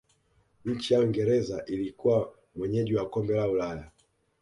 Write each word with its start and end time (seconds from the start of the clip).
nchi 0.65 0.93
ya 0.93 0.99
uingereza 0.99 1.65
ilikuwa 1.65 2.33
mwenyeji 2.55 2.95
wa 2.95 3.09
kombe 3.09 3.33
la 3.35 3.47
Ulaya 3.49 3.91